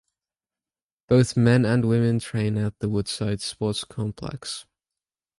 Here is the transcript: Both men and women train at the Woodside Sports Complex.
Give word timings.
Both 1.09 1.37
men 1.37 1.63
and 1.63 1.85
women 1.87 2.17
train 2.17 2.57
at 2.57 2.79
the 2.79 2.89
Woodside 2.89 3.39
Sports 3.39 3.83
Complex. 3.83 4.65